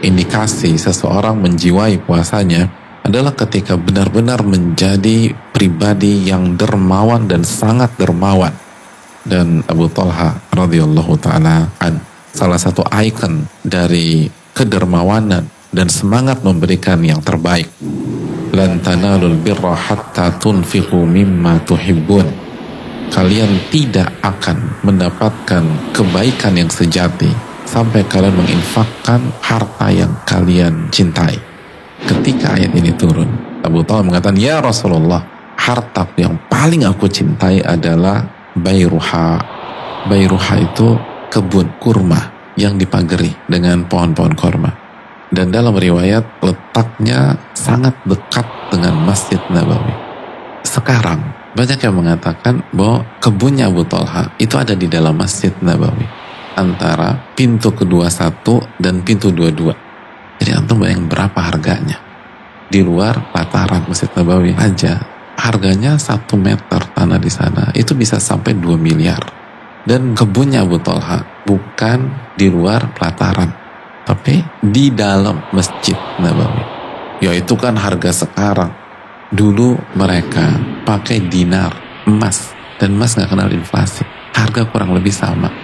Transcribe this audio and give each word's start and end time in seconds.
indikasi 0.00 0.80
seseorang 0.80 1.36
menjiwai 1.36 2.00
puasanya 2.02 2.70
adalah 3.02 3.34
ketika 3.34 3.74
benar-benar 3.74 4.46
menjadi 4.46 5.34
pribadi 5.50 6.30
yang 6.30 6.54
dermawan 6.54 7.26
dan 7.26 7.42
sangat 7.42 7.92
dermawan. 7.98 8.54
Dan 9.22 9.62
Abu 9.70 9.86
Talha 9.86 10.34
radhiyallahu 10.50 11.14
taala 11.22 11.70
an 11.78 12.02
salah 12.34 12.58
satu 12.58 12.82
ikon 12.90 13.46
dari 13.62 14.26
kedermawanan 14.50 15.46
dan 15.70 15.86
semangat 15.86 16.42
memberikan 16.42 16.98
yang 17.02 17.22
terbaik. 17.22 17.70
Lan 18.52 18.82
tanalul 18.82 19.38
birra 19.38 19.78
hatta 19.78 20.36
tunfiqu 20.42 20.98
mimma 21.06 21.62
tuhibbun. 21.62 22.26
Kalian 23.12 23.68
tidak 23.68 24.08
akan 24.24 24.82
mendapatkan 24.82 25.64
kebaikan 25.92 26.56
yang 26.56 26.72
sejati 26.72 27.51
sampai 27.72 28.04
kalian 28.04 28.36
menginfakkan 28.36 29.32
harta 29.40 29.88
yang 29.88 30.12
kalian 30.28 30.92
cintai. 30.92 31.40
Ketika 32.04 32.52
ayat 32.60 32.76
ini 32.76 32.92
turun, 32.92 33.32
Abu 33.64 33.80
Talha 33.80 34.04
mengatakan, 34.04 34.36
Ya 34.36 34.60
Rasulullah, 34.60 35.24
harta 35.56 36.04
yang 36.20 36.36
paling 36.52 36.84
aku 36.84 37.08
cintai 37.08 37.64
adalah 37.64 38.28
Bayruha. 38.52 39.40
Bayruha 40.04 40.54
itu 40.60 41.00
kebun 41.32 41.72
kurma 41.80 42.52
yang 42.60 42.76
dipagari 42.76 43.32
dengan 43.48 43.88
pohon-pohon 43.88 44.36
kurma. 44.36 44.70
Dan 45.32 45.48
dalam 45.48 45.72
riwayat 45.72 46.44
letaknya 46.44 47.40
sangat 47.56 47.96
dekat 48.04 48.44
dengan 48.68 49.00
Masjid 49.00 49.40
Nabawi. 49.48 49.96
Sekarang 50.60 51.24
banyak 51.56 51.80
yang 51.80 51.96
mengatakan 51.96 52.60
bahwa 52.76 53.08
kebunnya 53.16 53.72
Abu 53.72 53.88
Talha 53.88 54.28
itu 54.36 54.60
ada 54.60 54.76
di 54.76 54.84
dalam 54.92 55.16
Masjid 55.16 55.56
Nabawi 55.64 56.21
antara 56.56 57.32
pintu 57.32 57.72
kedua 57.72 58.08
satu 58.12 58.60
dan 58.78 59.00
pintu 59.04 59.32
dua 59.32 59.50
dua. 59.52 59.74
Jadi 60.42 60.50
antum 60.58 60.82
bayang 60.82 61.06
berapa 61.06 61.38
harganya. 61.38 62.02
Di 62.72 62.80
luar 62.80 63.30
lataran 63.36 63.84
Masjid 63.86 64.08
Nabawi 64.16 64.56
aja 64.56 65.12
harganya 65.36 65.98
satu 65.98 66.38
meter 66.38 66.80
tanah 66.94 67.18
di 67.18 67.30
sana 67.30 67.74
itu 67.74 67.92
bisa 67.98 68.22
sampai 68.22 68.56
2 68.56 68.78
miliar. 68.78 69.20
Dan 69.82 70.14
kebunnya 70.14 70.62
Abu 70.62 70.78
Talha 70.78 71.42
bukan 71.42 72.06
di 72.38 72.46
luar 72.46 72.94
pelataran, 72.94 73.50
tapi 74.06 74.38
di 74.62 74.94
dalam 74.94 75.42
Masjid 75.50 75.98
Nabawi. 76.22 76.64
Ya 77.18 77.34
itu 77.34 77.58
kan 77.58 77.74
harga 77.74 78.26
sekarang. 78.26 78.70
Dulu 79.34 79.78
mereka 79.98 80.54
pakai 80.86 81.26
dinar, 81.26 81.74
emas, 82.06 82.54
dan 82.78 82.94
emas 82.94 83.18
nggak 83.18 83.30
kenal 83.30 83.50
inflasi. 83.50 84.06
Harga 84.32 84.70
kurang 84.70 84.94
lebih 84.94 85.10
sama 85.10 85.61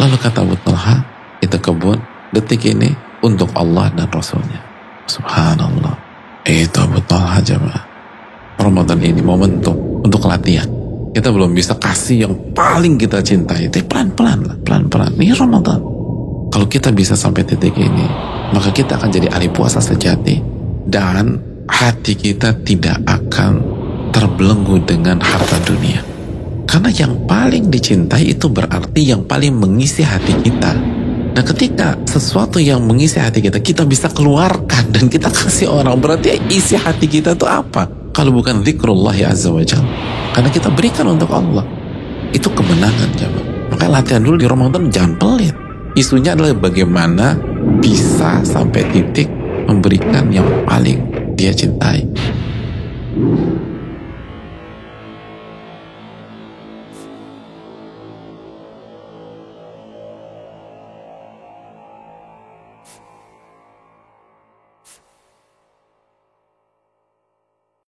Lalu 0.00 0.16
kata 0.16 0.40
Abu 0.44 0.56
Talha, 0.64 1.04
itu 1.42 1.56
kebun 1.58 1.98
detik 2.32 2.64
ini 2.64 2.92
untuk 3.20 3.52
Allah 3.52 3.92
dan 3.92 4.08
Rasulnya. 4.08 4.60
Subhanallah. 5.04 5.94
Itu 6.46 6.78
Abu 6.82 6.98
Talha 7.04 7.38
jemaah. 7.44 7.84
Ramadan 8.58 8.98
ini 9.02 9.20
momentum 9.20 9.74
untuk 10.02 10.24
latihan. 10.26 10.68
Kita 11.12 11.28
belum 11.28 11.52
bisa 11.52 11.76
kasih 11.76 12.24
yang 12.24 12.34
paling 12.56 12.96
kita 12.96 13.20
cintai. 13.20 13.68
Tapi 13.68 13.84
pelan-pelan 13.84 14.64
pelan-pelan. 14.64 15.12
Ini 15.18 15.36
Ramadan. 15.36 15.80
Kalau 16.52 16.66
kita 16.68 16.92
bisa 16.92 17.16
sampai 17.16 17.44
titik 17.44 17.76
ini, 17.76 18.06
maka 18.52 18.72
kita 18.72 18.96
akan 18.96 19.08
jadi 19.12 19.28
ahli 19.32 19.48
puasa 19.52 19.80
sejati. 19.80 20.40
Dan 20.82 21.40
hati 21.68 22.16
kita 22.16 22.56
tidak 22.64 23.00
akan 23.06 23.60
terbelenggu 24.12 24.82
dengan 24.84 25.20
harta 25.20 25.56
dunia. 25.64 26.11
Karena 26.72 26.88
yang 26.88 27.28
paling 27.28 27.68
dicintai 27.68 28.32
itu 28.32 28.48
berarti 28.48 29.12
yang 29.12 29.28
paling 29.28 29.52
mengisi 29.52 30.00
hati 30.00 30.32
kita. 30.40 30.72
Nah 31.36 31.44
ketika 31.44 32.00
sesuatu 32.08 32.56
yang 32.56 32.80
mengisi 32.80 33.20
hati 33.20 33.44
kita, 33.44 33.60
kita 33.60 33.84
bisa 33.84 34.08
keluarkan 34.08 34.88
dan 34.88 35.12
kita 35.12 35.28
kasih 35.28 35.68
orang. 35.68 36.00
Berarti 36.00 36.40
isi 36.48 36.80
hati 36.80 37.04
kita 37.04 37.36
itu 37.36 37.44
apa? 37.44 37.92
Kalau 38.16 38.32
bukan 38.32 38.64
zikrullah 38.64 39.12
ya 39.12 39.36
azza 39.36 39.52
wa 39.52 39.60
Karena 40.32 40.48
kita 40.48 40.72
berikan 40.72 41.12
untuk 41.12 41.28
Allah. 41.36 41.60
Itu 42.32 42.48
kemenangan 42.48 43.20
jamaah. 43.20 43.48
Maka 43.68 43.84
latihan 43.92 44.24
dulu 44.24 44.40
di 44.40 44.48
Ramadan 44.48 44.88
jangan 44.88 45.20
pelit. 45.20 45.52
Isunya 45.92 46.32
adalah 46.32 46.56
bagaimana 46.56 47.36
bisa 47.84 48.40
sampai 48.48 48.80
titik 48.88 49.28
memberikan 49.68 50.32
yang 50.32 50.48
paling 50.64 51.04
dia 51.36 51.52
cintai. 51.52 52.08